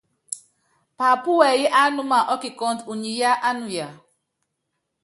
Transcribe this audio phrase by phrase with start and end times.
[0.97, 3.87] Paapú wɛyí ánúma ɔ́kikɔ́ndɔ, unyi yá ánuya.